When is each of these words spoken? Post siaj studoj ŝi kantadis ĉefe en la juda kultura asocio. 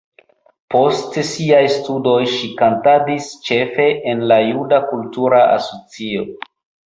Post 0.75 1.17
siaj 1.31 1.59
studoj 1.73 2.15
ŝi 2.31 2.47
kantadis 2.61 3.29
ĉefe 3.49 3.87
en 4.13 4.25
la 4.33 4.37
juda 4.45 4.79
kultura 4.93 5.43
asocio. 5.59 6.27